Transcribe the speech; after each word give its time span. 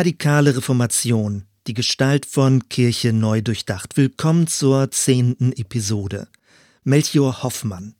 radikale 0.00 0.56
Reformation, 0.56 1.44
die 1.66 1.74
Gestalt 1.74 2.24
von 2.24 2.70
Kirche 2.70 3.12
neu 3.12 3.42
durchdacht. 3.42 3.98
Willkommen 3.98 4.46
zur 4.46 4.90
zehnten 4.90 5.52
Episode. 5.52 6.26
Melchior 6.84 7.42
Hoffmann. 7.42 7.94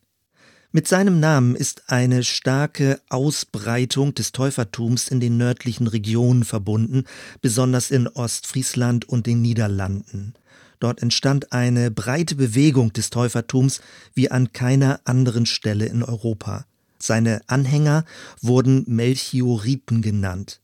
Mit 0.72 0.88
seinem 0.88 1.20
Namen 1.20 1.54
ist 1.54 1.90
eine 1.90 2.24
starke 2.24 3.02
Ausbreitung 3.10 4.14
des 4.14 4.32
Täufertums 4.32 5.08
in 5.08 5.20
den 5.20 5.36
nördlichen 5.36 5.88
Regionen 5.88 6.44
verbunden, 6.44 7.04
besonders 7.42 7.90
in 7.90 8.08
Ostfriesland 8.08 9.06
und 9.06 9.26
den 9.26 9.42
Niederlanden. 9.42 10.32
Dort 10.78 11.02
entstand 11.02 11.52
eine 11.52 11.90
breite 11.90 12.34
Bewegung 12.34 12.94
des 12.94 13.10
Täufertums 13.10 13.82
wie 14.14 14.30
an 14.30 14.54
keiner 14.54 15.02
anderen 15.04 15.44
Stelle 15.44 15.84
in 15.84 16.02
Europa. 16.02 16.64
Seine 16.98 17.42
Anhänger 17.46 18.06
wurden 18.40 18.84
Melchioriten 18.86 20.00
genannt. 20.00 20.62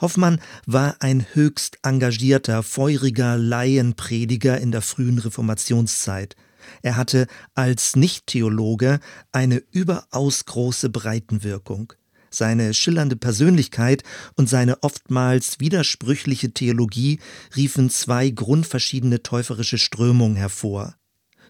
Hoffmann 0.00 0.40
war 0.66 0.96
ein 1.00 1.26
höchst 1.32 1.78
engagierter, 1.82 2.62
feuriger 2.62 3.36
Laienprediger 3.36 4.60
in 4.60 4.72
der 4.72 4.82
frühen 4.82 5.18
Reformationszeit. 5.18 6.36
Er 6.82 6.96
hatte 6.96 7.26
als 7.54 7.96
Nichttheologe 7.96 9.00
eine 9.32 9.62
überaus 9.70 10.44
große 10.46 10.90
Breitenwirkung. 10.90 11.92
Seine 12.30 12.74
schillernde 12.74 13.16
Persönlichkeit 13.16 14.02
und 14.34 14.48
seine 14.48 14.82
oftmals 14.82 15.60
widersprüchliche 15.60 16.52
Theologie 16.52 17.20
riefen 17.54 17.90
zwei 17.90 18.30
grundverschiedene 18.30 19.22
täuferische 19.22 19.78
Strömungen 19.78 20.36
hervor. 20.36 20.96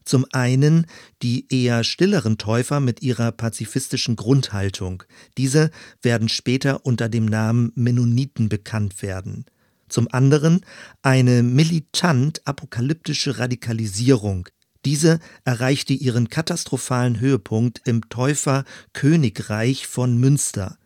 Zum 0.04 0.26
einen 0.32 0.86
die 1.22 1.46
eher 1.48 1.84
stilleren 1.84 2.38
Täufer 2.38 2.80
mit 2.80 3.02
ihrer 3.02 3.32
pazifistischen 3.32 4.16
Grundhaltung. 4.16 5.02
Diese 5.38 5.70
werden 6.02 6.28
später 6.28 6.84
unter 6.84 7.08
dem 7.08 7.24
Namen 7.24 7.72
Mennoniten 7.74 8.48
bekannt 8.48 9.02
werden. 9.02 9.46
Zum 9.88 10.08
anderen 10.10 10.60
eine 11.02 11.42
militant 11.42 12.46
apokalyptische 12.46 13.38
Radikalisierung. 13.38 14.48
Diese 14.84 15.20
erreichte 15.44 15.94
ihren 15.94 16.28
katastrophalen 16.28 17.20
Höhepunkt 17.20 17.80
im 17.86 18.08
Täuferkönigreich 18.08 19.86
von 19.86 20.18
Münster. 20.18 20.78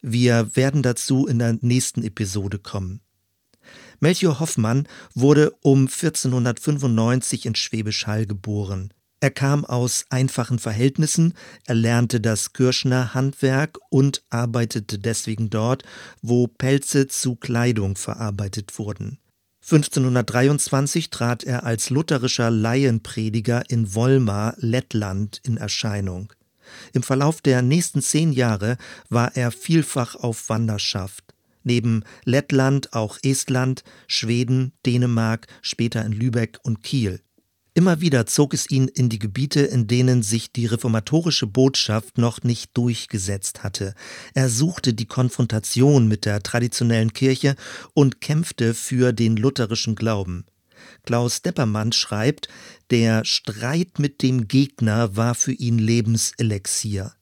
Wir 0.00 0.56
werden 0.56 0.82
dazu 0.82 1.26
in 1.26 1.38
der 1.38 1.58
nächsten 1.60 2.02
Episode 2.02 2.58
kommen. 2.58 3.00
Melchior 4.00 4.40
Hoffmann 4.40 4.88
wurde 5.14 5.52
um 5.62 5.82
1495 5.82 7.46
in 7.46 7.54
Schwäbisch 7.54 8.06
Hall 8.06 8.26
geboren. 8.26 8.92
Er 9.20 9.30
kam 9.30 9.64
aus 9.64 10.04
einfachen 10.10 10.58
Verhältnissen, 10.58 11.34
er 11.64 11.74
lernte 11.74 12.20
das 12.20 12.52
Kirschner 12.52 13.14
Handwerk 13.14 13.78
und 13.88 14.22
arbeitete 14.28 14.98
deswegen 14.98 15.48
dort, 15.48 15.84
wo 16.20 16.46
Pelze 16.46 17.08
zu 17.08 17.34
Kleidung 17.34 17.96
verarbeitet 17.96 18.78
wurden. 18.78 19.18
1523 19.62 21.10
trat 21.10 21.42
er 21.44 21.64
als 21.64 21.90
lutherischer 21.90 22.50
Laienprediger 22.50 23.68
in 23.68 23.94
Volmar, 23.94 24.54
Lettland, 24.58 25.40
in 25.44 25.56
Erscheinung. 25.56 26.32
Im 26.92 27.02
Verlauf 27.02 27.40
der 27.40 27.62
nächsten 27.62 28.02
zehn 28.02 28.32
Jahre 28.32 28.76
war 29.08 29.36
er 29.36 29.50
vielfach 29.50 30.14
auf 30.14 30.48
Wanderschaft 30.48 31.25
neben 31.66 32.04
Lettland 32.24 32.94
auch 32.94 33.18
Estland, 33.22 33.84
Schweden, 34.06 34.72
Dänemark, 34.86 35.46
später 35.60 36.04
in 36.04 36.12
Lübeck 36.12 36.58
und 36.62 36.82
Kiel. 36.82 37.20
Immer 37.76 38.00
wieder 38.00 38.24
zog 38.24 38.54
es 38.54 38.70
ihn 38.70 38.88
in 38.88 39.10
die 39.10 39.18
Gebiete, 39.18 39.60
in 39.60 39.86
denen 39.86 40.22
sich 40.22 40.50
die 40.50 40.64
reformatorische 40.64 41.46
Botschaft 41.46 42.16
noch 42.16 42.42
nicht 42.42 42.74
durchgesetzt 42.74 43.62
hatte. 43.62 43.92
Er 44.32 44.48
suchte 44.48 44.94
die 44.94 45.04
Konfrontation 45.04 46.08
mit 46.08 46.24
der 46.24 46.42
traditionellen 46.42 47.12
Kirche 47.12 47.54
und 47.92 48.22
kämpfte 48.22 48.72
für 48.72 49.12
den 49.12 49.36
lutherischen 49.36 49.94
Glauben. 49.94 50.46
Klaus 51.04 51.42
Deppermann 51.42 51.92
schreibt, 51.92 52.48
der 52.90 53.26
Streit 53.26 53.98
mit 53.98 54.22
dem 54.22 54.48
Gegner 54.48 55.14
war 55.14 55.34
für 55.34 55.52
ihn 55.52 55.78
Lebenselixier. 55.78 57.12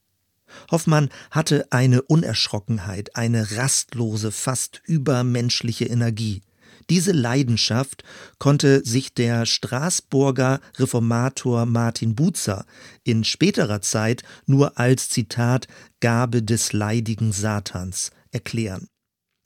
Hoffmann 0.70 1.09
hatte 1.31 1.66
eine 1.70 2.03
Unerschrockenheit, 2.03 3.16
eine 3.16 3.56
rastlose, 3.56 4.32
fast 4.32 4.82
übermenschliche 4.84 5.87
Energie. 5.87 6.42
Diese 6.91 7.12
Leidenschaft 7.12 8.04
konnte 8.38 8.84
sich 8.84 9.15
der 9.15 9.47
Straßburger 9.47 10.60
Reformator 10.76 11.65
Martin 11.65 12.15
Buzer 12.15 12.66
in 13.04 13.25
späterer 13.25 13.81
Zeit 13.81 14.22
nur 14.47 14.78
als 14.78 15.09
Zitat 15.09 15.66
Gabe 16.00 16.42
des 16.42 16.72
leidigen 16.72 17.32
Satans 17.32 18.10
erklären. 18.32 18.88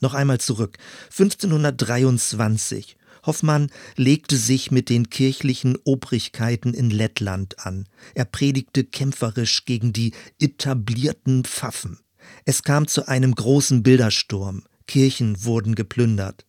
Noch 0.00 0.14
einmal 0.14 0.38
zurück. 0.38 0.78
1523 1.10 2.96
Hoffmann 3.28 3.70
legte 3.94 4.38
sich 4.38 4.70
mit 4.70 4.88
den 4.88 5.10
kirchlichen 5.10 5.76
Obrigkeiten 5.84 6.72
in 6.72 6.88
Lettland 6.88 7.64
an. 7.64 7.86
Er 8.14 8.24
predigte 8.24 8.84
kämpferisch 8.84 9.66
gegen 9.66 9.92
die 9.92 10.14
etablierten 10.40 11.44
Pfaffen. 11.44 12.00
Es 12.46 12.62
kam 12.62 12.88
zu 12.88 13.06
einem 13.06 13.34
großen 13.34 13.82
Bildersturm. 13.82 14.64
Kirchen 14.86 15.44
wurden 15.44 15.74
geplündert. 15.74 16.46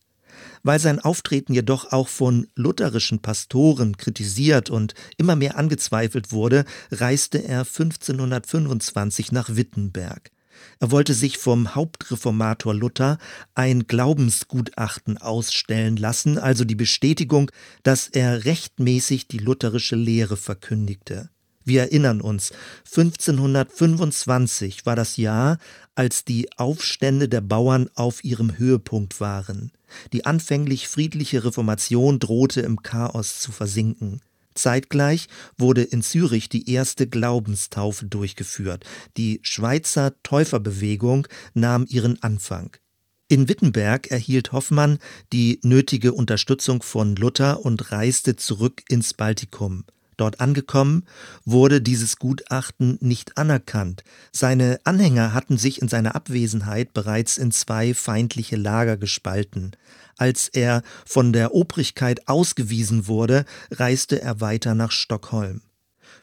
Weil 0.62 0.78
sein 0.78 1.00
Auftreten 1.00 1.52
jedoch 1.52 1.92
auch 1.92 2.08
von 2.08 2.46
lutherischen 2.54 3.20
Pastoren 3.20 3.98
kritisiert 3.98 4.70
und 4.70 4.94
immer 5.18 5.36
mehr 5.36 5.58
angezweifelt 5.58 6.32
wurde, 6.32 6.64
reiste 6.90 7.44
er 7.44 7.60
1525 7.60 9.32
nach 9.32 9.54
Wittenberg. 9.54 10.30
Er 10.78 10.90
wollte 10.90 11.14
sich 11.14 11.38
vom 11.38 11.74
Hauptreformator 11.74 12.74
Luther 12.74 13.18
ein 13.54 13.86
Glaubensgutachten 13.86 15.18
ausstellen 15.18 15.96
lassen, 15.96 16.38
also 16.38 16.64
die 16.64 16.74
Bestätigung, 16.74 17.50
dass 17.82 18.08
er 18.08 18.44
rechtmäßig 18.44 19.28
die 19.28 19.38
lutherische 19.38 19.96
Lehre 19.96 20.36
verkündigte. 20.36 21.30
Wir 21.64 21.82
erinnern 21.82 22.20
uns, 22.20 22.52
1525 22.86 24.86
war 24.86 24.96
das 24.96 25.16
Jahr, 25.16 25.58
als 25.94 26.24
die 26.24 26.48
Aufstände 26.56 27.28
der 27.28 27.42
Bauern 27.42 27.90
auf 27.94 28.24
ihrem 28.24 28.58
Höhepunkt 28.58 29.20
waren. 29.20 29.70
Die 30.12 30.24
anfänglich 30.24 30.88
friedliche 30.88 31.44
Reformation 31.44 32.18
drohte 32.18 32.62
im 32.62 32.82
Chaos 32.82 33.40
zu 33.40 33.52
versinken. 33.52 34.22
Zeitgleich 34.54 35.28
wurde 35.56 35.82
in 35.82 36.02
Zürich 36.02 36.48
die 36.48 36.70
erste 36.70 37.06
Glaubenstaufe 37.06 38.06
durchgeführt. 38.06 38.84
Die 39.16 39.40
Schweizer 39.42 40.14
Täuferbewegung 40.22 41.26
nahm 41.54 41.86
ihren 41.88 42.22
Anfang. 42.22 42.76
In 43.28 43.48
Wittenberg 43.48 44.10
erhielt 44.10 44.50
Hoffmann 44.50 44.98
die 45.32 45.60
nötige 45.62 46.12
Unterstützung 46.12 46.82
von 46.82 47.14
Luther 47.14 47.64
und 47.64 47.92
reiste 47.92 48.34
zurück 48.34 48.82
ins 48.88 49.14
Baltikum. 49.14 49.84
Dort 50.20 50.40
angekommen, 50.40 51.06
wurde 51.46 51.80
dieses 51.80 52.18
Gutachten 52.18 52.98
nicht 53.00 53.38
anerkannt. 53.38 54.04
Seine 54.32 54.78
Anhänger 54.84 55.32
hatten 55.32 55.56
sich 55.56 55.80
in 55.80 55.88
seiner 55.88 56.14
Abwesenheit 56.14 56.92
bereits 56.92 57.38
in 57.38 57.52
zwei 57.52 57.94
feindliche 57.94 58.56
Lager 58.56 58.98
gespalten. 58.98 59.76
Als 60.20 60.48
er 60.48 60.82
von 61.06 61.32
der 61.32 61.54
Obrigkeit 61.54 62.28
ausgewiesen 62.28 63.06
wurde, 63.06 63.46
reiste 63.70 64.20
er 64.20 64.42
weiter 64.42 64.74
nach 64.74 64.90
Stockholm. 64.90 65.62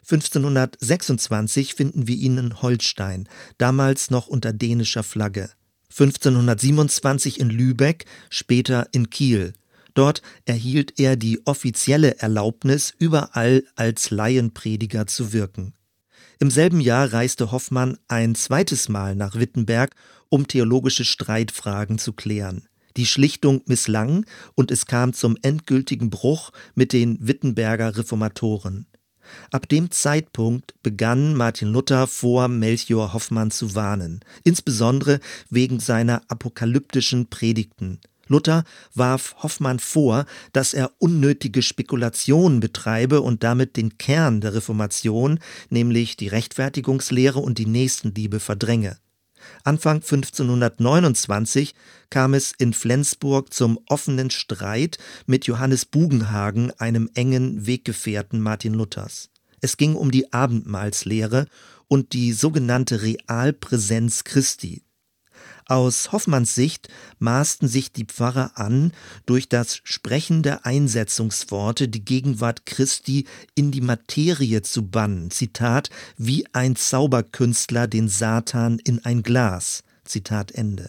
1526 0.02 1.74
finden 1.74 2.06
wir 2.06 2.14
ihn 2.14 2.38
in 2.38 2.62
Holstein, 2.62 3.28
damals 3.58 4.12
noch 4.12 4.28
unter 4.28 4.52
dänischer 4.52 5.02
Flagge. 5.02 5.50
1527 5.90 7.40
in 7.40 7.50
Lübeck, 7.50 8.04
später 8.30 8.86
in 8.92 9.10
Kiel. 9.10 9.52
Dort 9.94 10.22
erhielt 10.44 11.00
er 11.00 11.16
die 11.16 11.44
offizielle 11.44 12.18
Erlaubnis, 12.18 12.94
überall 13.00 13.64
als 13.74 14.12
Laienprediger 14.12 15.08
zu 15.08 15.32
wirken. 15.32 15.74
Im 16.38 16.52
selben 16.52 16.80
Jahr 16.80 17.12
reiste 17.12 17.50
Hoffmann 17.50 17.98
ein 18.06 18.36
zweites 18.36 18.88
Mal 18.88 19.16
nach 19.16 19.34
Wittenberg, 19.34 19.96
um 20.28 20.46
theologische 20.46 21.04
Streitfragen 21.04 21.98
zu 21.98 22.12
klären. 22.12 22.68
Die 22.98 23.06
Schlichtung 23.06 23.62
misslang 23.66 24.26
und 24.56 24.72
es 24.72 24.86
kam 24.86 25.12
zum 25.12 25.36
endgültigen 25.42 26.10
Bruch 26.10 26.50
mit 26.74 26.92
den 26.92 27.16
Wittenberger 27.20 27.96
Reformatoren. 27.96 28.86
Ab 29.52 29.68
dem 29.68 29.92
Zeitpunkt 29.92 30.74
begann 30.82 31.34
Martin 31.34 31.68
Luther 31.68 32.08
vor 32.08 32.48
Melchior 32.48 33.12
Hoffmann 33.12 33.52
zu 33.52 33.76
warnen, 33.76 34.18
insbesondere 34.42 35.20
wegen 35.48 35.78
seiner 35.78 36.22
apokalyptischen 36.26 37.30
Predigten. 37.30 38.00
Luther 38.26 38.64
warf 38.96 39.36
Hoffmann 39.44 39.78
vor, 39.78 40.26
dass 40.52 40.74
er 40.74 40.90
unnötige 40.98 41.62
Spekulationen 41.62 42.58
betreibe 42.58 43.20
und 43.20 43.44
damit 43.44 43.76
den 43.76 43.96
Kern 43.98 44.40
der 44.40 44.54
Reformation, 44.54 45.38
nämlich 45.70 46.16
die 46.16 46.28
Rechtfertigungslehre 46.28 47.38
und 47.38 47.58
die 47.58 47.66
Nächstenliebe, 47.66 48.40
verdränge. 48.40 48.98
Anfang 49.64 49.96
1529 49.96 51.74
kam 52.10 52.34
es 52.34 52.52
in 52.58 52.72
Flensburg 52.72 53.52
zum 53.52 53.78
offenen 53.88 54.30
Streit 54.30 54.98
mit 55.26 55.46
Johannes 55.46 55.84
Bugenhagen, 55.84 56.72
einem 56.78 57.10
engen 57.14 57.66
Weggefährten 57.66 58.40
Martin 58.40 58.74
Luthers. 58.74 59.30
Es 59.60 59.76
ging 59.76 59.94
um 59.94 60.10
die 60.10 60.32
Abendmahlslehre 60.32 61.46
und 61.88 62.12
die 62.12 62.32
sogenannte 62.32 63.02
Realpräsenz 63.02 64.24
Christi. 64.24 64.82
Aus 65.70 66.12
Hoffmanns 66.12 66.54
Sicht 66.54 66.88
maßten 67.18 67.68
sich 67.68 67.92
die 67.92 68.06
Pfarrer 68.06 68.52
an, 68.54 68.92
durch 69.26 69.50
das 69.50 69.80
Sprechen 69.84 70.42
der 70.42 70.64
Einsetzungsworte 70.64 71.88
die 71.88 72.02
Gegenwart 72.02 72.64
Christi 72.64 73.26
in 73.54 73.70
die 73.70 73.82
Materie 73.82 74.62
zu 74.62 74.88
bannen. 74.88 75.30
Zitat, 75.30 75.90
wie 76.16 76.46
ein 76.54 76.74
Zauberkünstler 76.74 77.86
den 77.86 78.08
Satan 78.08 78.78
in 78.78 79.04
ein 79.04 79.22
Glas. 79.22 79.84
Zitat 80.04 80.52
Ende. 80.52 80.88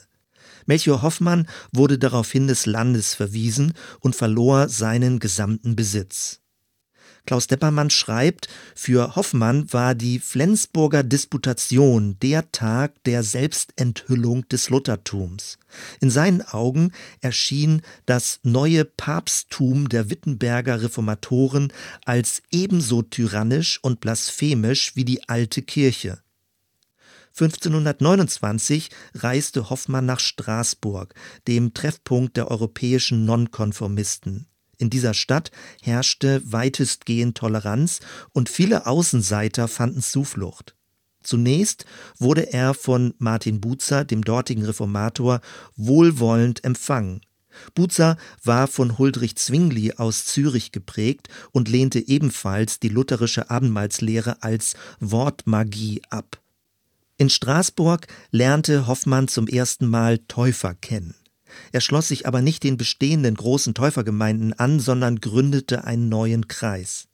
Melchior 0.66 1.02
Hoffmann 1.02 1.50
wurde 1.74 2.00
daraufhin 2.00 2.48
des 2.48 2.66
Landes 2.66 3.16
verwiesen 3.16 3.74
und 4.00 4.16
verlor 4.16 4.70
seinen 4.70 5.20
gesamten 5.20 5.76
Besitz. 5.76 6.40
Klaus 7.26 7.48
Deppermann 7.48 7.90
schreibt, 7.90 8.48
für 8.76 9.16
Hoffmann 9.16 9.72
war 9.72 9.96
die 9.96 10.20
Flensburger 10.20 11.04
Disputation 11.04 12.18
der 12.22 12.52
Tag 12.52 13.04
der 13.04 13.24
Selbstenthüllung 13.24 14.48
des 14.50 14.70
Luthertums. 14.70 15.58
In 16.00 16.10
seinen 16.10 16.42
Augen 16.42 16.92
erschien 17.22 17.82
das 18.06 18.40
neue 18.44 18.86
Papsttum 18.86 19.90
der 19.90 20.10
Wittenberger 20.10 20.82
Reformatoren 20.82 21.72
als 22.06 22.42
ebenso 22.52 23.02
tyrannisch 23.02 23.80
und 23.82 24.00
blasphemisch 24.00 24.96
wie 24.96 25.06
die 25.06 25.28
alte 25.30 25.62
Kirche. 25.62 26.20
1529 27.40 28.90
reiste 29.16 29.70
Hoffmann 29.70 30.06
nach 30.06 30.20
Straßburg, 30.20 31.14
dem 31.48 31.74
Treffpunkt 31.74 32.36
der 32.36 32.52
europäischen 32.52 33.26
Nonkonformisten. 33.26 34.48
In 34.80 34.90
dieser 34.90 35.14
Stadt 35.14 35.52
herrschte 35.84 36.42
weitestgehend 36.46 37.38
Toleranz 37.38 38.00
und 38.32 38.50
viele 38.50 38.88
Außenseiter 38.88 39.68
fanden 39.68 40.02
Zuflucht. 40.02 40.74
Zunächst 41.22 41.86
wurde 42.18 42.54
er 42.54 42.74
von 42.74 43.14
Martin 43.18 43.60
Buzer, 43.60 44.06
dem 44.06 44.24
dortigen 44.24 44.64
Reformator, 44.64 45.42
wohlwollend 45.76 46.64
empfangen. 46.64 47.20
Buzer 47.76 48.16
war 48.42 48.68
von 48.68 48.98
Huldrych 48.98 49.36
Zwingli 49.36 49.94
aus 49.94 50.24
Zürich 50.26 50.72
geprägt 50.72 51.28
und 51.52 51.68
lehnte 51.68 52.00
ebenfalls 52.00 52.80
die 52.80 52.90
lutherische 52.90 53.50
Abendmahlslehre 53.50 54.44
als 54.44 54.76
Wortmagie 55.02 56.02
ab. 56.10 56.42
In 57.18 57.30
Straßburg 57.30 58.08
lernte 58.32 58.88
Hoffmann 58.88 59.28
zum 59.28 59.48
ersten 59.48 59.88
Mal 59.88 60.20
Täufer 60.20 60.74
kennen. 60.74 61.16
Er 61.72 61.82
schloss 61.82 62.08
sich 62.08 62.28
aber 62.28 62.42
nicht 62.42 62.64
den 62.64 62.78
bestehenden 62.78 63.36
großen 63.36 63.74
Täufergemeinden 63.74 64.54
an, 64.54 64.80
sondern 64.80 65.20
gründete 65.20 65.84
einen 65.84 66.10
neuen 66.10 66.48
Kreis. 66.48 67.08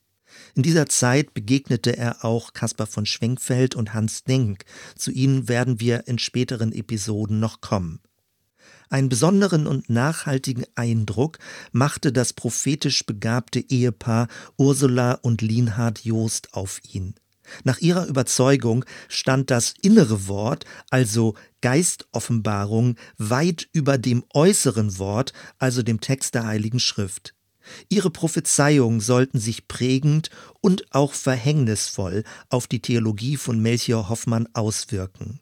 In 0.53 0.63
dieser 0.63 0.87
Zeit 0.87 1.33
begegnete 1.33 1.97
er 1.97 2.25
auch 2.25 2.53
Caspar 2.53 2.87
von 2.87 3.05
Schwenkfeld 3.05 3.75
und 3.75 3.93
Hans 3.93 4.23
Denk. 4.23 4.65
Zu 4.95 5.11
ihnen 5.11 5.47
werden 5.47 5.79
wir 5.79 6.07
in 6.07 6.19
späteren 6.19 6.71
Episoden 6.71 7.39
noch 7.39 7.61
kommen. 7.61 7.99
Einen 8.89 9.09
besonderen 9.09 9.67
und 9.67 9.89
nachhaltigen 9.89 10.65
Eindruck 10.75 11.39
machte 11.71 12.11
das 12.11 12.33
prophetisch 12.33 13.05
begabte 13.05 13.59
Ehepaar 13.59 14.27
Ursula 14.57 15.13
und 15.13 15.41
Lienhard 15.41 15.99
Joost 16.05 16.53
auf 16.53 16.81
ihn. 16.91 17.15
Nach 17.63 17.79
ihrer 17.79 18.07
Überzeugung 18.07 18.85
stand 19.07 19.51
das 19.51 19.73
innere 19.81 20.27
Wort, 20.27 20.65
also 20.89 21.35
Geistoffenbarung, 21.61 22.95
weit 23.17 23.67
über 23.71 23.97
dem 23.97 24.23
äußeren 24.33 24.97
Wort, 24.99 25.33
also 25.57 25.83
dem 25.83 26.01
Text 26.01 26.35
der 26.35 26.45
Heiligen 26.45 26.79
Schrift. 26.79 27.33
Ihre 27.89 28.11
Prophezeiungen 28.11 28.99
sollten 28.99 29.39
sich 29.39 29.67
prägend 29.67 30.29
und 30.61 30.85
auch 30.93 31.13
verhängnisvoll 31.13 32.23
auf 32.49 32.67
die 32.67 32.81
Theologie 32.81 33.37
von 33.37 33.59
Melchior 33.59 34.09
Hoffmann 34.09 34.47
auswirken. 34.53 35.39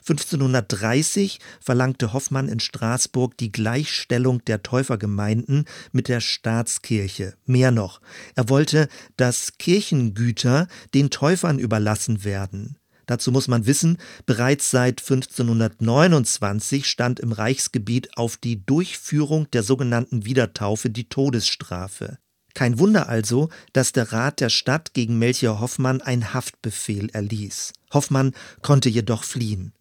1530 0.00 1.40
verlangte 1.60 2.12
Hoffmann 2.12 2.48
in 2.48 2.60
Straßburg 2.60 3.36
die 3.36 3.52
Gleichstellung 3.52 4.44
der 4.44 4.62
Täufergemeinden 4.62 5.64
mit 5.92 6.08
der 6.08 6.20
Staatskirche. 6.20 7.34
Mehr 7.46 7.70
noch, 7.70 8.00
er 8.34 8.48
wollte, 8.48 8.88
dass 9.16 9.58
Kirchengüter 9.58 10.68
den 10.94 11.10
Täufern 11.10 11.58
überlassen 11.58 12.24
werden. 12.24 12.76
Dazu 13.06 13.32
muss 13.32 13.48
man 13.48 13.66
wissen, 13.66 13.98
bereits 14.26 14.70
seit 14.70 15.00
1529 15.00 16.86
stand 16.86 17.20
im 17.20 17.32
Reichsgebiet 17.32 18.16
auf 18.16 18.36
die 18.36 18.64
Durchführung 18.64 19.50
der 19.50 19.62
sogenannten 19.62 20.24
Wiedertaufe 20.24 20.90
die 20.90 21.08
Todesstrafe. 21.08 22.18
Kein 22.54 22.78
Wunder 22.78 23.08
also, 23.08 23.48
dass 23.72 23.92
der 23.92 24.12
Rat 24.12 24.40
der 24.40 24.48
Stadt 24.48 24.94
gegen 24.94 25.18
Melchior 25.18 25.60
Hoffmann 25.60 26.00
ein 26.00 26.32
Haftbefehl 26.32 27.10
erließ. 27.10 27.72
Hoffmann 27.94 28.32
konnte 28.62 28.88
jedoch 28.88 29.24
fliehen. 29.24 29.72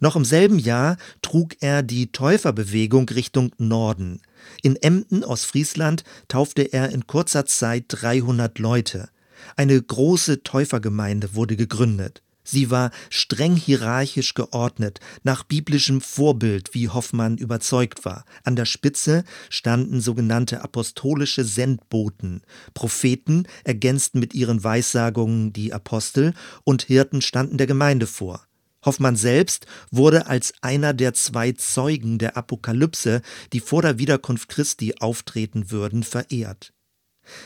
Noch 0.00 0.16
im 0.16 0.24
selben 0.24 0.58
Jahr 0.58 0.96
trug 1.22 1.56
er 1.60 1.82
die 1.82 2.12
Täuferbewegung 2.12 3.08
Richtung 3.08 3.52
Norden. 3.58 4.20
In 4.62 4.76
Emden, 4.76 5.24
Ostfriesland, 5.24 6.04
taufte 6.28 6.62
er 6.62 6.90
in 6.90 7.06
kurzer 7.06 7.46
Zeit 7.46 7.84
300 7.88 8.58
Leute. 8.58 9.08
Eine 9.56 9.80
große 9.80 10.42
Täufergemeinde 10.42 11.34
wurde 11.34 11.56
gegründet. 11.56 12.22
Sie 12.50 12.68
war 12.68 12.90
streng 13.10 13.54
hierarchisch 13.54 14.34
geordnet, 14.34 14.98
nach 15.22 15.44
biblischem 15.44 16.00
Vorbild, 16.00 16.74
wie 16.74 16.88
Hoffmann 16.88 17.38
überzeugt 17.38 18.04
war. 18.04 18.24
An 18.42 18.56
der 18.56 18.64
Spitze 18.64 19.22
standen 19.50 20.00
sogenannte 20.00 20.62
apostolische 20.62 21.44
Sendboten. 21.44 22.42
Propheten 22.74 23.46
ergänzten 23.62 24.18
mit 24.18 24.34
ihren 24.34 24.64
Weissagungen 24.64 25.52
die 25.52 25.72
Apostel 25.72 26.34
und 26.64 26.82
Hirten 26.82 27.22
standen 27.22 27.56
der 27.56 27.68
Gemeinde 27.68 28.08
vor. 28.08 28.44
Hoffmann 28.84 29.14
selbst 29.14 29.66
wurde 29.92 30.26
als 30.26 30.52
einer 30.60 30.92
der 30.92 31.14
zwei 31.14 31.52
Zeugen 31.52 32.18
der 32.18 32.36
Apokalypse, 32.36 33.22
die 33.52 33.60
vor 33.60 33.82
der 33.82 33.98
Wiederkunft 33.98 34.48
Christi 34.48 34.94
auftreten 34.98 35.70
würden, 35.70 36.02
verehrt. 36.02 36.72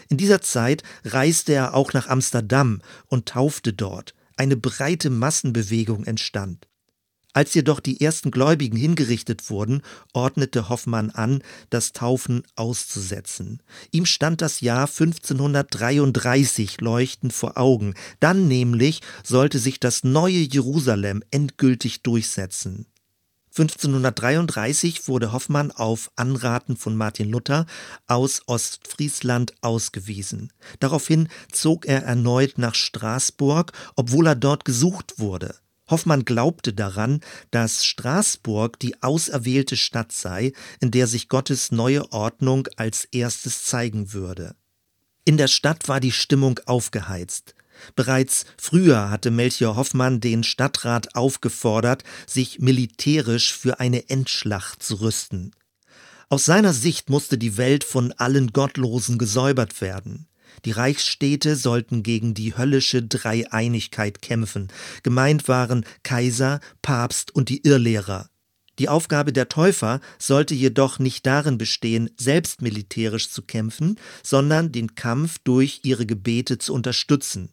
In 0.09 0.17
dieser 0.17 0.41
Zeit 0.41 0.83
reiste 1.05 1.53
er 1.53 1.75
auch 1.75 1.93
nach 1.93 2.07
Amsterdam 2.07 2.81
und 3.09 3.27
taufte 3.27 3.75
dort 3.75 4.15
eine 4.37 4.57
breite 4.57 5.11
Massenbewegung 5.11 6.05
entstand. 6.05 6.67
Als 7.35 7.53
jedoch 7.53 7.81
die 7.81 8.01
ersten 8.01 8.31
Gläubigen 8.31 8.77
hingerichtet 8.77 9.51
wurden, 9.51 9.83
ordnete 10.13 10.69
Hoffmann 10.69 11.11
an, 11.11 11.43
das 11.69 11.93
Taufen 11.93 12.45
auszusetzen. 12.55 13.61
Ihm 13.91 14.07
stand 14.07 14.41
das 14.41 14.61
Jahr 14.61 14.87
1533 14.87 16.81
leuchtend 16.81 17.33
vor 17.33 17.59
Augen. 17.59 17.95
Dann 18.21 18.47
nämlich 18.47 19.01
sollte 19.25 19.59
sich 19.59 19.81
das 19.81 20.05
neue 20.05 20.39
Jerusalem 20.39 21.25
endgültig 21.33 22.03
durchsetzen. 22.03 22.87
1533 23.57 25.07
wurde 25.07 25.31
Hoffmann 25.31 25.71
auf 25.71 26.11
Anraten 26.17 26.77
von 26.77 26.97
Martin 26.97 27.31
Luther 27.31 27.67
aus 28.09 28.43
Ostfriesland 28.47 29.55
ausgewiesen. 29.61 30.53
Daraufhin 30.81 31.29
zog 31.53 31.87
er 31.87 32.03
erneut 32.03 32.59
nach 32.59 32.75
Straßburg, 32.75 33.71
obwohl 33.95 34.27
er 34.27 34.35
dort 34.35 34.65
gesucht 34.65 35.21
wurde. 35.21 35.55
Hoffmann 35.89 36.25
glaubte 36.25 36.73
daran, 36.73 37.21
dass 37.53 37.85
Straßburg 37.85 38.81
die 38.81 39.01
auserwählte 39.05 39.77
Stadt 39.77 40.11
sei, 40.11 40.53
in 40.81 40.91
der 40.91 41.07
sich 41.07 41.29
Gottes 41.29 41.71
neue 41.71 42.11
Ordnung 42.11 42.67
als 42.75 43.05
erstes 43.05 43.67
zeigen 43.67 44.13
würde. 44.13 44.57
In 45.25 45.37
der 45.37 45.49
Stadt 45.49 45.87
war 45.87 46.01
die 46.01 46.13
Stimmung 46.13 46.59
aufgeheizt. 46.67 47.55
Bereits 47.97 48.45
früher 48.57 49.11
hatte 49.11 49.31
Melchior 49.31 49.77
Hoffmann 49.77 50.21
den 50.21 50.45
Stadtrat 50.45 51.15
aufgefordert, 51.15 52.05
sich 52.27 52.59
militärisch 52.59 53.55
für 53.55 53.81
eine 53.81 54.09
Endschlacht 54.09 54.83
zu 54.83 55.01
rüsten. 55.01 55.53
Aus 56.29 56.45
seiner 56.45 56.73
Sicht 56.73 57.11
musste 57.11 57.39
die 57.39 57.57
Welt 57.57 57.85
von 57.85 58.13
allen 58.13 58.53
Gottlosen 58.53 59.19
gesäubert 59.19 59.81
werden. 59.81 60.27
Die 60.65 60.71
Reichsstädte 60.71 61.57
sollten 61.57 62.03
gegen 62.03 62.35
die 62.35 62.57
höllische 62.57 63.03
Dreieinigkeit 63.03 64.23
kämpfen. 64.23 64.69
Gemeint 65.03 65.49
waren 65.49 65.85
Kaiser, 66.03 66.61
Papst 66.81 67.35
und 67.35 67.49
die 67.49 67.67
Irrlehrer. 67.67 68.31
Die 68.79 68.89
Aufgabe 68.89 69.33
der 69.33 69.49
Täufer 69.49 70.01
sollte 70.19 70.55
jedoch 70.55 70.99
nicht 70.99 71.27
darin 71.27 71.59
bestehen, 71.59 72.11
selbst 72.17 72.61
militärisch 72.61 73.31
zu 73.31 73.43
kämpfen, 73.43 73.99
sondern 74.23 74.73
den 74.73 74.97
Kampf 74.97 75.39
durch 75.45 75.81
ihre 75.85 76.07
Gebete 76.07 76.59
zu 76.59 76.75
unterstützen. 76.75 77.51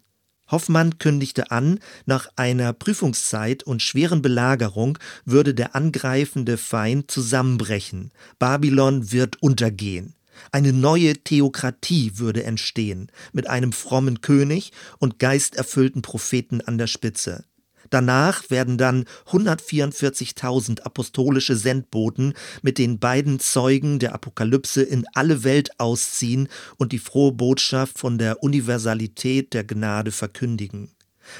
Hoffmann 0.52 0.98
kündigte 0.98 1.52
an, 1.52 1.80
nach 2.06 2.28
einer 2.36 2.74
Prüfungszeit 2.74 3.64
und 3.64 3.82
schweren 3.82 4.22
Belagerung 4.22 4.98
würde 5.26 5.54
der 5.54 5.76
angreifende 5.76 6.58
Feind 6.58 7.10
zusammenbrechen. 7.10 8.12
Babylon 8.40 9.12
wird 9.12 9.42
untergehen. 9.42 10.16
Eine 10.52 10.74
neue 10.74 11.14
Theokratie 11.14 12.14
würde 12.16 12.44
entstehen, 12.44 13.12
mit 13.32 13.48
einem 13.48 13.72
frommen 13.72 14.22
König 14.22 14.72
und 14.98 15.20
geisterfüllten 15.20 16.02
Propheten 16.02 16.62
an 16.62 16.78
der 16.78 16.88
Spitze. 16.88 17.44
Danach 17.92 18.50
werden 18.50 18.78
dann 18.78 19.06
144.000 19.28 20.82
apostolische 20.82 21.58
Sendboten 21.58 22.34
mit 22.62 22.78
den 22.78 23.00
beiden 23.00 23.40
Zeugen 23.40 24.00
der 24.00 24.16
Apokalypse 24.16 24.82
in 24.82 25.06
alle 25.14 25.44
Welt 25.44 25.78
ausziehen 25.80 26.48
und 26.78 26.94
die 26.94 27.00
frohe 27.00 27.34
Botschaft 27.34 28.00
von 28.00 28.18
der 28.18 28.42
Universalität 28.42 29.54
der 29.54 29.66
Gnade 29.66 30.12
verkündigen. 30.12 30.90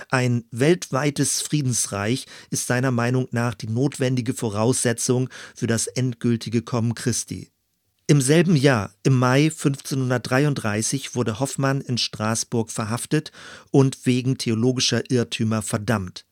Ein 0.10 0.44
weltweites 0.52 1.42
Friedensreich 1.42 2.26
ist 2.50 2.68
seiner 2.68 2.92
Meinung 2.92 3.30
nach 3.32 3.56
die 3.56 3.70
notwendige 3.70 4.34
Voraussetzung 4.34 5.30
für 5.56 5.68
das 5.68 5.88
endgültige 5.88 6.62
Kommen 6.62 6.96
Christi. 6.96 7.50
Im 8.08 8.20
selben 8.20 8.58
Jahr, 8.58 8.94
im 9.04 9.18
Mai 9.18 9.46
1533, 9.46 11.16
wurde 11.16 11.40
Hoffmann 11.40 11.80
in 11.80 11.98
Straßburg 11.98 12.70
verhaftet 12.70 13.32
und 13.72 14.06
wegen 14.06 14.38
theologischer 14.38 15.10
Irrtümer 15.10 15.62
verdammt. 15.62 16.26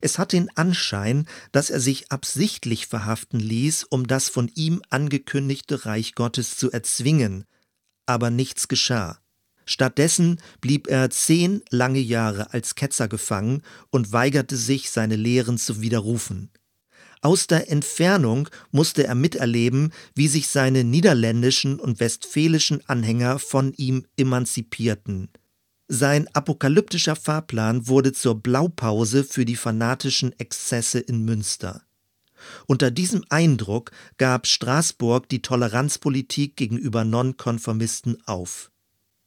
Es 0.00 0.18
hat 0.18 0.32
den 0.32 0.54
Anschein, 0.56 1.26
dass 1.52 1.70
er 1.70 1.80
sich 1.80 2.12
absichtlich 2.12 2.86
verhaften 2.86 3.40
ließ, 3.40 3.84
um 3.84 4.06
das 4.06 4.28
von 4.28 4.50
ihm 4.54 4.82
angekündigte 4.90 5.86
Reich 5.86 6.14
Gottes 6.14 6.56
zu 6.56 6.70
erzwingen, 6.70 7.44
aber 8.06 8.30
nichts 8.30 8.68
geschah. 8.68 9.18
Stattdessen 9.64 10.40
blieb 10.60 10.86
er 10.86 11.10
zehn 11.10 11.60
lange 11.70 11.98
Jahre 11.98 12.52
als 12.52 12.76
Ketzer 12.76 13.08
gefangen 13.08 13.62
und 13.90 14.12
weigerte 14.12 14.56
sich, 14.56 14.90
seine 14.90 15.16
Lehren 15.16 15.58
zu 15.58 15.80
widerrufen. 15.80 16.50
Aus 17.20 17.48
der 17.48 17.68
Entfernung 17.70 18.48
musste 18.70 19.04
er 19.04 19.16
miterleben, 19.16 19.92
wie 20.14 20.28
sich 20.28 20.46
seine 20.46 20.84
niederländischen 20.84 21.80
und 21.80 21.98
westfälischen 21.98 22.88
Anhänger 22.88 23.40
von 23.40 23.72
ihm 23.72 24.06
emanzipierten. 24.16 25.30
Sein 25.88 26.26
apokalyptischer 26.34 27.14
Fahrplan 27.14 27.86
wurde 27.86 28.12
zur 28.12 28.42
Blaupause 28.42 29.22
für 29.22 29.44
die 29.44 29.54
fanatischen 29.54 30.36
Exzesse 30.38 30.98
in 30.98 31.24
Münster. 31.24 31.82
Unter 32.66 32.90
diesem 32.90 33.24
Eindruck 33.28 33.92
gab 34.18 34.48
Straßburg 34.48 35.28
die 35.28 35.42
Toleranzpolitik 35.42 36.56
gegenüber 36.56 37.04
Nonkonformisten 37.04 38.18
auf. 38.26 38.70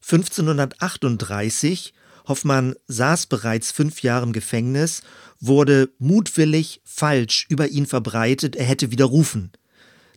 1538 0.02 1.94
Hoffmann 2.28 2.76
saß 2.88 3.28
bereits 3.28 3.72
fünf 3.72 4.04
Jahre 4.04 4.26
im 4.26 4.34
Gefängnis, 4.34 5.02
wurde 5.40 5.90
mutwillig 5.98 6.82
falsch 6.84 7.46
über 7.50 7.70
ihn 7.70 7.86
verbreitet, 7.86 8.56
er 8.56 8.66
hätte 8.66 8.92
widerrufen. 8.92 9.52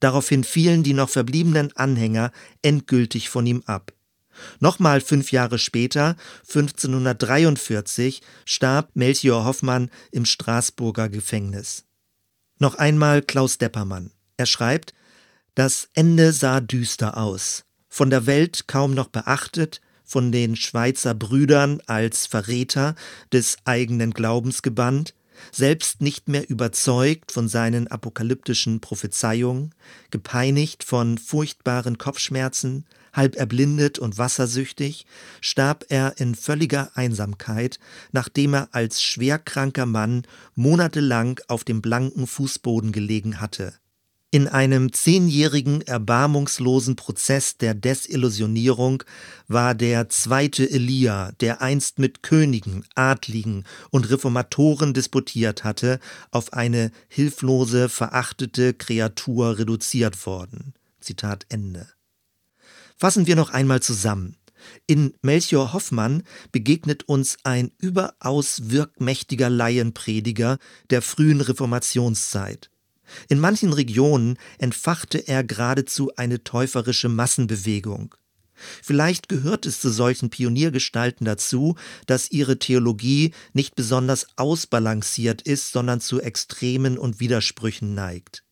Daraufhin 0.00 0.42
fielen 0.42 0.82
die 0.82 0.94
noch 0.94 1.08
verbliebenen 1.08 1.74
Anhänger 1.76 2.32
endgültig 2.60 3.30
von 3.30 3.46
ihm 3.46 3.62
ab. 3.66 3.92
Nochmal 4.60 5.00
fünf 5.00 5.32
Jahre 5.32 5.58
später, 5.58 6.16
1543, 6.48 8.22
starb 8.44 8.90
Melchior 8.94 9.44
Hoffmann 9.44 9.90
im 10.10 10.24
Straßburger 10.24 11.08
Gefängnis. 11.08 11.84
Noch 12.58 12.76
einmal 12.76 13.22
Klaus 13.22 13.58
Deppermann. 13.58 14.12
Er 14.36 14.46
schreibt, 14.46 14.94
das 15.54 15.88
Ende 15.94 16.32
sah 16.32 16.60
düster 16.60 17.16
aus, 17.16 17.64
von 17.88 18.08
der 18.08 18.26
Welt 18.26 18.68
kaum 18.68 18.94
noch 18.94 19.08
beachtet, 19.08 19.80
von 20.04 20.32
den 20.32 20.56
Schweizer 20.56 21.14
Brüdern 21.14 21.80
als 21.86 22.26
Verräter 22.26 22.94
des 23.32 23.56
eigenen 23.64 24.12
Glaubens 24.12 24.62
gebannt, 24.62 25.14
selbst 25.50 26.00
nicht 26.00 26.28
mehr 26.28 26.48
überzeugt 26.48 27.32
von 27.32 27.48
seinen 27.48 27.88
apokalyptischen 27.88 28.80
Prophezeiungen, 28.80 29.74
gepeinigt 30.10 30.84
von 30.84 31.18
furchtbaren 31.18 31.98
Kopfschmerzen, 31.98 32.86
halb 33.12 33.36
erblindet 33.36 33.98
und 33.98 34.18
wassersüchtig, 34.18 35.06
starb 35.40 35.84
er 35.88 36.18
in 36.18 36.34
völliger 36.34 36.90
Einsamkeit, 36.94 37.78
nachdem 38.12 38.54
er 38.54 38.68
als 38.72 39.02
schwerkranker 39.02 39.86
Mann 39.86 40.22
monatelang 40.54 41.40
auf 41.48 41.64
dem 41.64 41.82
blanken 41.82 42.26
Fußboden 42.26 42.92
gelegen 42.92 43.40
hatte. 43.40 43.74
In 44.34 44.48
einem 44.48 44.94
zehnjährigen 44.94 45.82
erbarmungslosen 45.82 46.96
Prozess 46.96 47.58
der 47.58 47.74
Desillusionierung 47.74 49.04
war 49.46 49.74
der 49.74 50.08
zweite 50.08 50.70
Elia, 50.70 51.32
der 51.32 51.60
einst 51.60 51.98
mit 51.98 52.22
Königen, 52.22 52.86
Adligen 52.94 53.64
und 53.90 54.08
Reformatoren 54.08 54.94
disputiert 54.94 55.64
hatte, 55.64 56.00
auf 56.30 56.54
eine 56.54 56.92
hilflose, 57.08 57.90
verachtete 57.90 58.72
Kreatur 58.72 59.58
reduziert 59.58 60.24
worden. 60.24 60.72
Zitat 60.98 61.44
Ende. 61.50 61.86
Fassen 63.02 63.26
wir 63.26 63.34
noch 63.34 63.50
einmal 63.50 63.82
zusammen. 63.82 64.36
In 64.86 65.12
Melchior 65.22 65.72
Hoffmann 65.72 66.22
begegnet 66.52 67.08
uns 67.08 67.36
ein 67.42 67.72
überaus 67.78 68.70
wirkmächtiger 68.70 69.50
Laienprediger 69.50 70.58
der 70.90 71.02
frühen 71.02 71.40
Reformationszeit. 71.40 72.70
In 73.28 73.40
manchen 73.40 73.72
Regionen 73.72 74.38
entfachte 74.58 75.18
er 75.18 75.42
geradezu 75.42 76.12
eine 76.14 76.44
täuferische 76.44 77.08
Massenbewegung. 77.08 78.14
Vielleicht 78.54 79.28
gehört 79.28 79.66
es 79.66 79.80
zu 79.80 79.90
solchen 79.90 80.30
Pioniergestalten 80.30 81.24
dazu, 81.24 81.74
dass 82.06 82.30
ihre 82.30 82.60
Theologie 82.60 83.34
nicht 83.52 83.74
besonders 83.74 84.28
ausbalanciert 84.36 85.42
ist, 85.42 85.72
sondern 85.72 86.00
zu 86.00 86.20
Extremen 86.20 86.98
und 86.98 87.18
Widersprüchen 87.18 87.96
neigt. 87.96 88.44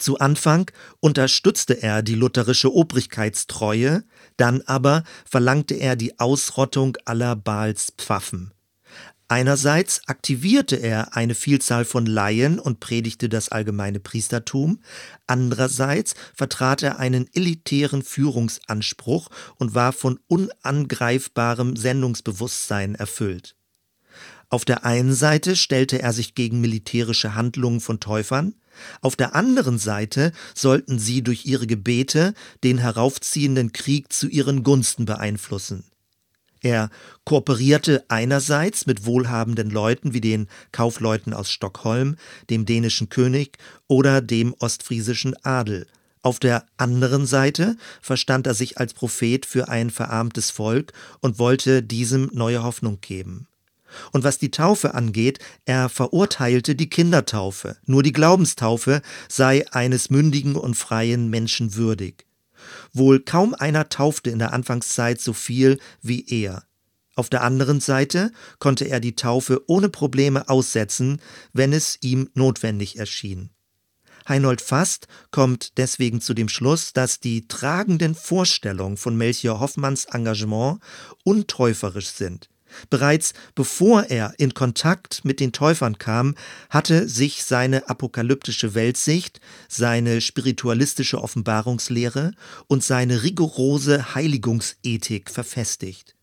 Zu 0.00 0.18
Anfang 0.18 0.70
unterstützte 1.00 1.82
er 1.82 2.02
die 2.02 2.14
lutherische 2.14 2.72
Obrigkeitstreue, 2.72 4.02
dann 4.38 4.62
aber 4.62 5.04
verlangte 5.28 5.74
er 5.74 5.94
die 5.94 6.18
Ausrottung 6.18 6.96
aller 7.04 7.36
Baals 7.36 7.92
Pfaffen. 7.98 8.54
Einerseits 9.28 10.00
aktivierte 10.08 10.76
er 10.76 11.16
eine 11.16 11.34
Vielzahl 11.34 11.84
von 11.84 12.06
Laien 12.06 12.58
und 12.58 12.80
predigte 12.80 13.28
das 13.28 13.50
allgemeine 13.50 14.00
Priestertum, 14.00 14.80
andererseits 15.26 16.14
vertrat 16.34 16.82
er 16.82 16.98
einen 16.98 17.28
elitären 17.34 18.02
Führungsanspruch 18.02 19.28
und 19.56 19.74
war 19.74 19.92
von 19.92 20.18
unangreifbarem 20.28 21.76
Sendungsbewusstsein 21.76 22.94
erfüllt. 22.94 23.54
Auf 24.48 24.64
der 24.64 24.86
einen 24.86 25.14
Seite 25.14 25.56
stellte 25.56 26.00
er 26.00 26.14
sich 26.14 26.34
gegen 26.34 26.62
militärische 26.62 27.34
Handlungen 27.34 27.80
von 27.80 28.00
Täufern, 28.00 28.54
auf 29.00 29.16
der 29.16 29.34
anderen 29.34 29.78
Seite 29.78 30.32
sollten 30.54 30.98
sie 30.98 31.22
durch 31.22 31.46
ihre 31.46 31.66
Gebete 31.66 32.34
den 32.64 32.78
heraufziehenden 32.78 33.72
Krieg 33.72 34.12
zu 34.12 34.28
ihren 34.28 34.62
Gunsten 34.62 35.04
beeinflussen. 35.04 35.84
Er 36.62 36.90
kooperierte 37.24 38.04
einerseits 38.08 38.86
mit 38.86 39.06
wohlhabenden 39.06 39.70
Leuten 39.70 40.12
wie 40.12 40.20
den 40.20 40.46
Kaufleuten 40.72 41.32
aus 41.32 41.50
Stockholm, 41.50 42.16
dem 42.50 42.66
dänischen 42.66 43.08
König 43.08 43.56
oder 43.88 44.20
dem 44.20 44.54
ostfriesischen 44.58 45.34
Adel. 45.42 45.86
Auf 46.22 46.38
der 46.38 46.66
anderen 46.76 47.24
Seite 47.24 47.76
verstand 48.02 48.46
er 48.46 48.52
sich 48.52 48.76
als 48.76 48.92
Prophet 48.92 49.46
für 49.46 49.68
ein 49.68 49.88
verarmtes 49.88 50.50
Volk 50.50 50.92
und 51.20 51.38
wollte 51.38 51.82
diesem 51.82 52.30
neue 52.34 52.62
Hoffnung 52.62 53.00
geben. 53.00 53.46
Und 54.12 54.24
was 54.24 54.38
die 54.38 54.50
Taufe 54.50 54.94
angeht, 54.94 55.38
er 55.64 55.88
verurteilte 55.88 56.74
die 56.74 56.90
Kindertaufe. 56.90 57.76
Nur 57.86 58.02
die 58.02 58.12
Glaubenstaufe 58.12 59.02
sei 59.28 59.64
eines 59.72 60.10
mündigen 60.10 60.56
und 60.56 60.74
freien 60.74 61.30
Menschen 61.30 61.74
würdig. 61.74 62.26
Wohl 62.92 63.20
kaum 63.20 63.54
einer 63.54 63.88
taufte 63.88 64.30
in 64.30 64.38
der 64.38 64.52
Anfangszeit 64.52 65.20
so 65.20 65.32
viel 65.32 65.78
wie 66.02 66.26
er. 66.28 66.64
Auf 67.16 67.28
der 67.28 67.42
anderen 67.42 67.80
Seite 67.80 68.32
konnte 68.58 68.86
er 68.86 69.00
die 69.00 69.16
Taufe 69.16 69.62
ohne 69.66 69.88
Probleme 69.88 70.48
aussetzen, 70.48 71.20
wenn 71.52 71.72
es 71.72 71.98
ihm 72.00 72.30
notwendig 72.34 72.98
erschien. 72.98 73.50
Heinold 74.28 74.60
Fast 74.60 75.08
kommt 75.30 75.76
deswegen 75.78 76.20
zu 76.20 76.34
dem 76.34 76.48
Schluss, 76.48 76.92
dass 76.92 77.20
die 77.20 77.48
tragenden 77.48 78.14
Vorstellungen 78.14 78.96
von 78.96 79.16
Melchior 79.16 79.60
Hoffmanns 79.60 80.04
Engagement 80.04 80.80
untäuferisch 81.24 82.08
sind. 82.08 82.49
Bereits 82.88 83.32
bevor 83.54 84.04
er 84.04 84.34
in 84.38 84.54
Kontakt 84.54 85.24
mit 85.24 85.40
den 85.40 85.52
Täufern 85.52 85.98
kam, 85.98 86.34
hatte 86.68 87.08
sich 87.08 87.44
seine 87.44 87.88
apokalyptische 87.88 88.74
Weltsicht, 88.74 89.40
seine 89.68 90.20
spiritualistische 90.20 91.20
Offenbarungslehre 91.20 92.32
und 92.66 92.84
seine 92.84 93.22
rigorose 93.22 94.14
Heiligungsethik 94.14 95.30
verfestigt. 95.30 96.14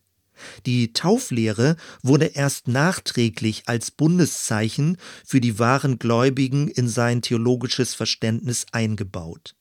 Die 0.65 0.93
Tauflehre 0.93 1.77
wurde 2.03 2.25
erst 2.25 2.67
nachträglich 2.67 3.63
als 3.65 3.91
Bundeszeichen 3.91 4.97
für 5.25 5.41
die 5.41 5.59
wahren 5.59 5.99
Gläubigen 5.99 6.67
in 6.67 6.87
sein 6.87 7.21
theologisches 7.21 7.95
Verständnis 7.95 8.65
eingebaut. 8.71 9.55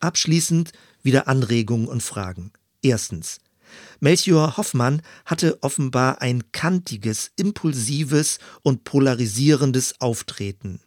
Abschließend 0.00 0.72
wieder 1.02 1.28
Anregungen 1.28 1.88
und 1.88 2.02
Fragen. 2.02 2.52
Erstens. 2.82 3.38
Melchior 4.00 4.56
Hoffmann 4.56 5.02
hatte 5.24 5.62
offenbar 5.62 6.20
ein 6.20 6.50
kantiges, 6.52 7.32
impulsives 7.36 8.38
und 8.62 8.84
polarisierendes 8.84 10.00
Auftreten. 10.00 10.80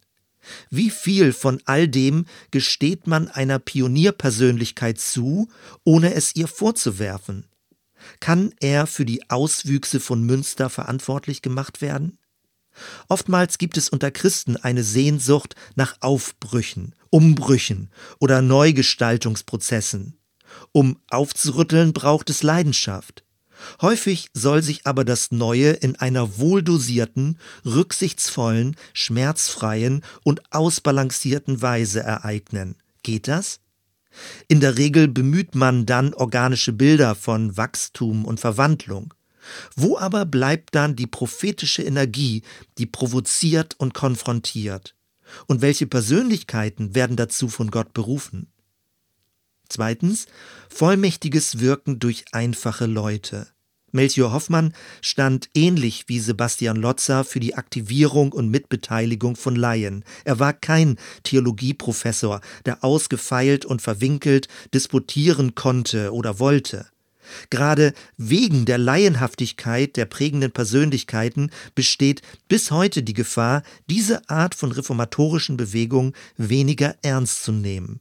Wie 0.69 0.89
viel 0.89 1.33
von 1.33 1.61
all 1.65 1.87
dem 1.87 2.25
gesteht 2.51 3.07
man 3.07 3.27
einer 3.27 3.59
Pionierpersönlichkeit 3.59 4.99
zu, 4.99 5.49
ohne 5.83 6.13
es 6.13 6.35
ihr 6.35 6.47
vorzuwerfen? 6.47 7.45
Kann 8.19 8.53
er 8.59 8.87
für 8.87 9.05
die 9.05 9.29
Auswüchse 9.29 9.99
von 9.99 10.23
Münster 10.23 10.69
verantwortlich 10.69 11.41
gemacht 11.41 11.81
werden? 11.81 12.17
Oftmals 13.07 13.57
gibt 13.57 13.77
es 13.77 13.89
unter 13.89 14.11
Christen 14.11 14.55
eine 14.55 14.83
Sehnsucht 14.83 15.55
nach 15.75 15.97
Aufbrüchen, 15.99 16.95
Umbrüchen 17.09 17.89
oder 18.19 18.41
Neugestaltungsprozessen. 18.41 20.18
Um 20.71 20.97
aufzurütteln, 21.09 21.93
braucht 21.93 22.29
es 22.29 22.43
Leidenschaft. 22.43 23.23
Häufig 23.81 24.29
soll 24.33 24.61
sich 24.63 24.85
aber 24.85 25.03
das 25.03 25.31
Neue 25.31 25.71
in 25.71 25.95
einer 25.95 26.37
wohldosierten, 26.37 27.37
rücksichtsvollen, 27.65 28.75
schmerzfreien 28.93 30.03
und 30.23 30.41
ausbalancierten 30.53 31.61
Weise 31.61 32.01
ereignen. 32.01 32.75
Geht 33.03 33.27
das? 33.27 33.59
In 34.47 34.59
der 34.59 34.77
Regel 34.77 35.07
bemüht 35.07 35.55
man 35.55 35.85
dann 35.85 36.13
organische 36.13 36.73
Bilder 36.73 37.15
von 37.15 37.57
Wachstum 37.57 38.25
und 38.25 38.39
Verwandlung. 38.39 39.13
Wo 39.75 39.97
aber 39.97 40.25
bleibt 40.25 40.75
dann 40.75 40.95
die 40.95 41.07
prophetische 41.07 41.83
Energie, 41.83 42.43
die 42.77 42.85
provoziert 42.85 43.75
und 43.77 43.93
konfrontiert? 43.93 44.95
Und 45.47 45.61
welche 45.61 45.87
Persönlichkeiten 45.87 46.95
werden 46.95 47.15
dazu 47.15 47.49
von 47.49 47.71
Gott 47.71 47.93
berufen? 47.93 48.51
Zweitens, 49.69 50.25
vollmächtiges 50.67 51.59
Wirken 51.59 51.99
durch 51.99 52.25
einfache 52.31 52.87
Leute. 52.87 53.47
Melchior 53.91 54.33
Hoffmann 54.33 54.73
stand 55.01 55.49
ähnlich 55.55 56.05
wie 56.07 56.19
Sebastian 56.19 56.77
Lotzer 56.77 57.23
für 57.23 57.39
die 57.39 57.55
Aktivierung 57.55 58.31
und 58.31 58.49
Mitbeteiligung 58.49 59.35
von 59.35 59.55
Laien. 59.55 60.03
Er 60.25 60.39
war 60.39 60.53
kein 60.53 60.97
Theologieprofessor, 61.23 62.41
der 62.65 62.83
ausgefeilt 62.83 63.65
und 63.65 63.81
verwinkelt 63.81 64.47
disputieren 64.73 65.55
konnte 65.55 66.13
oder 66.13 66.39
wollte. 66.39 66.87
Gerade 67.49 67.93
wegen 68.17 68.65
der 68.65 68.79
Laienhaftigkeit 68.79 69.95
der 69.97 70.05
prägenden 70.05 70.51
Persönlichkeiten 70.51 71.51
besteht 71.75 72.21
bis 72.47 72.71
heute 72.71 73.03
die 73.03 73.13
Gefahr, 73.13 73.61
diese 73.87 74.27
Art 74.29 74.55
von 74.55 74.71
reformatorischen 74.71 75.57
Bewegung 75.57 76.13
weniger 76.37 76.95
ernst 77.03 77.43
zu 77.43 77.51
nehmen. 77.51 77.99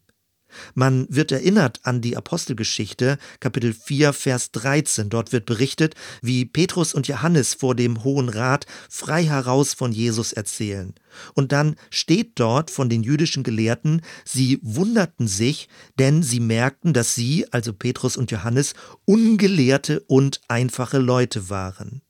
Man 0.74 1.06
wird 1.08 1.32
erinnert 1.32 1.80
an 1.84 2.00
die 2.00 2.16
Apostelgeschichte, 2.16 3.18
Kapitel 3.40 3.72
4, 3.72 4.12
Vers 4.12 4.50
13. 4.52 5.08
Dort 5.08 5.32
wird 5.32 5.46
berichtet, 5.46 5.94
wie 6.22 6.44
Petrus 6.44 6.94
und 6.94 7.08
Johannes 7.08 7.54
vor 7.54 7.74
dem 7.74 8.04
Hohen 8.04 8.28
Rat 8.28 8.66
frei 8.88 9.24
heraus 9.24 9.74
von 9.74 9.92
Jesus 9.92 10.32
erzählen. 10.32 10.94
Und 11.34 11.52
dann 11.52 11.76
steht 11.90 12.32
dort 12.36 12.70
von 12.70 12.88
den 12.88 13.02
jüdischen 13.02 13.42
Gelehrten, 13.42 14.02
sie 14.24 14.58
wunderten 14.62 15.28
sich, 15.28 15.68
denn 15.98 16.22
sie 16.22 16.40
merkten, 16.40 16.92
dass 16.92 17.14
sie, 17.14 17.46
also 17.52 17.72
Petrus 17.72 18.16
und 18.16 18.30
Johannes, 18.30 18.74
ungelehrte 19.04 20.00
und 20.00 20.40
einfache 20.48 20.98
Leute 20.98 21.50
waren. 21.50 22.02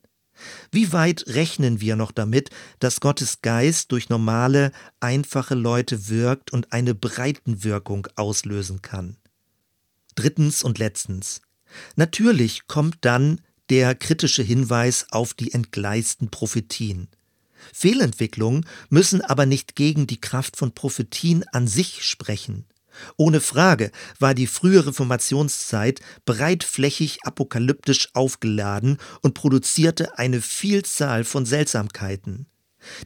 Wie 0.70 0.92
weit 0.92 1.24
rechnen 1.26 1.80
wir 1.80 1.96
noch 1.96 2.12
damit, 2.12 2.50
dass 2.78 3.00
Gottes 3.00 3.42
Geist 3.42 3.92
durch 3.92 4.08
normale, 4.08 4.72
einfache 5.00 5.54
Leute 5.54 6.08
wirkt 6.08 6.52
und 6.52 6.72
eine 6.72 6.94
Breitenwirkung 6.94 8.06
auslösen 8.16 8.82
kann? 8.82 9.16
Drittens 10.14 10.62
und 10.62 10.78
letztens. 10.78 11.42
Natürlich 11.96 12.66
kommt 12.66 12.98
dann 13.02 13.40
der 13.70 13.94
kritische 13.94 14.42
Hinweis 14.42 15.06
auf 15.10 15.34
die 15.34 15.52
entgleisten 15.52 16.30
Prophetien. 16.30 17.08
Fehlentwicklungen 17.74 18.66
müssen 18.88 19.20
aber 19.20 19.46
nicht 19.46 19.76
gegen 19.76 20.06
die 20.06 20.20
Kraft 20.20 20.56
von 20.56 20.72
Prophetien 20.72 21.44
an 21.52 21.66
sich 21.66 22.04
sprechen. 22.04 22.64
Ohne 23.16 23.40
Frage 23.40 23.90
war 24.18 24.34
die 24.34 24.46
frühe 24.46 24.86
Reformationszeit 24.86 26.00
breitflächig 26.24 27.18
apokalyptisch 27.24 28.08
aufgeladen 28.14 28.98
und 29.22 29.34
produzierte 29.34 30.18
eine 30.18 30.40
Vielzahl 30.40 31.24
von 31.24 31.46
Seltsamkeiten. 31.46 32.46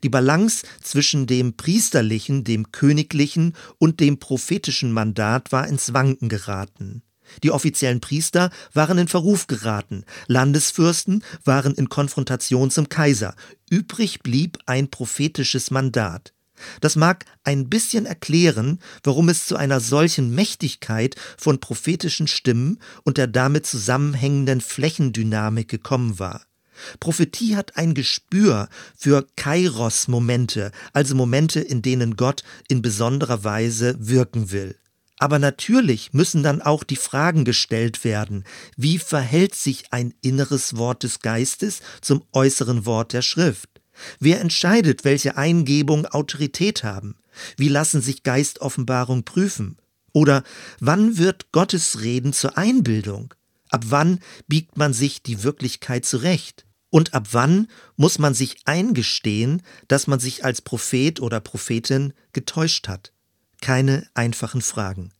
Die 0.03 0.09
Balance 0.09 0.67
zwischen 0.83 1.27
dem 1.27 1.57
priesterlichen, 1.57 2.45
dem 2.45 2.73
königlichen 2.73 3.55
und 3.79 4.01
dem 4.01 4.19
prophetischen 4.19 4.93
Mandat 4.93 5.53
war 5.53 5.67
ins 5.67 5.95
Wanken 5.95 6.29
geraten. 6.29 7.03
Die 7.43 7.51
offiziellen 7.51 8.01
Priester 8.01 8.51
waren 8.75 8.99
in 8.99 9.09
Verruf 9.09 9.47
geraten, 9.47 10.05
Landesfürsten 10.27 11.25
waren 11.45 11.75
in 11.75 11.89
Konfrontation 11.89 12.71
zum 12.71 12.89
Kaiser, 12.89 13.35
übrig 13.71 14.21
blieb 14.21 14.59
ein 14.67 14.91
prophetisches 14.91 15.71
Mandat. 15.71 16.35
Das 16.81 16.97
mag 16.97 17.25
ein 17.45 17.69
bisschen 17.69 18.07
erklären, 18.07 18.79
warum 19.03 19.29
es 19.29 19.47
zu 19.47 19.57
einer 19.57 19.81
solchen 19.81 20.35
Mächtigkeit 20.35 21.17
von 21.37 21.61
prophetischen 21.61 22.27
Stimmen 22.27 22.79
und 23.05 23.19
der 23.19 23.27
damit 23.27 23.67
zusammenhängenden 23.67 24.61
Flächendynamik 24.61 25.69
gekommen 25.69 26.19
war. 26.19 26.43
Prophetie 27.01 27.57
hat 27.57 27.77
ein 27.77 27.95
Gespür 27.95 28.69
für 28.97 29.27
Kairos-Momente, 29.37 30.73
also 30.93 31.15
Momente, 31.15 31.61
in 31.61 31.83
denen 31.83 32.17
Gott 32.17 32.43
in 32.69 32.83
besonderer 32.83 33.45
Weise 33.45 33.97
wirken 33.99 34.51
will. 34.51 34.77
Aber 35.19 35.39
natürlich 35.39 36.13
müssen 36.13 36.43
dann 36.43 36.63
auch 36.63 36.83
die 36.83 36.97
Fragen 36.97 37.45
gestellt 37.45 38.03
werden, 38.03 38.45
wie 38.77 38.99
verhält 38.99 39.55
sich 39.55 39.93
ein 39.93 40.15
inneres 40.21 40.77
Wort 40.77 41.05
des 41.05 41.21
Geistes 41.21 41.81
zum 42.01 42.25
äußeren 42.33 42.87
Wort 42.87 43.13
der 43.13 43.23
Schrift? 43.23 43.72
Wer 44.19 44.41
entscheidet, 44.41 45.05
welche 45.05 45.37
Eingebungen 45.37 46.07
Autorität 46.07 46.85
haben? 46.85 47.17
Wie 47.57 47.69
lassen 47.69 48.01
sich 48.01 48.23
Geistoffenbarung 48.23 49.25
prüfen? 49.25 49.77
Oder 50.13 50.43
wann 50.81 51.19
wird 51.19 51.53
Gottes 51.53 52.01
Reden 52.01 52.33
zur 52.33 52.59
Einbildung? 52.59 53.35
Ab 53.71 53.85
wann 53.89 54.21
biegt 54.49 54.77
man 54.77 54.93
sich 54.93 55.23
die 55.23 55.43
Wirklichkeit 55.43 56.05
zurecht? 56.05 56.67
Und 56.91 57.15
ab 57.15 57.29
wann 57.33 57.69
muss 57.97 58.19
man 58.19 58.35
sich 58.35 58.59
eingestehen, 58.67 59.63
dass 59.89 60.07
man 60.07 60.21
sich 60.21 60.45
als 60.45 60.61
Prophet 60.61 61.21
oder 61.21 61.41
Prophetin 61.41 62.13
getäuscht 62.35 62.87
hat? 62.87 63.13
Keine 63.63 64.07
einfachen 64.13 64.61
Fragen. 64.61 65.13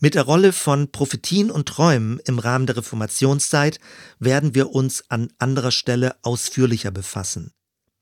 Mit 0.00 0.14
der 0.14 0.22
Rolle 0.22 0.52
von 0.52 0.90
Prophetien 0.92 1.50
und 1.50 1.66
Träumen 1.68 2.20
im 2.26 2.38
Rahmen 2.38 2.66
der 2.66 2.76
Reformationszeit 2.76 3.80
werden 4.18 4.54
wir 4.54 4.70
uns 4.70 5.04
an 5.08 5.32
anderer 5.38 5.70
Stelle 5.70 6.16
ausführlicher 6.22 6.90
befassen. 6.90 7.52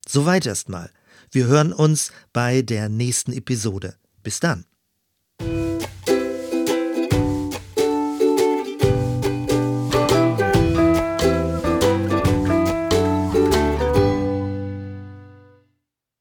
Soweit 0.09 0.47
erstmal. 0.47 0.91
Wir 1.31 1.47
hören 1.47 1.73
uns 1.73 2.13
bei 2.33 2.63
der 2.63 2.89
nächsten 2.89 3.33
Episode. 3.33 3.97
Bis 4.23 4.41
dann. 4.41 4.65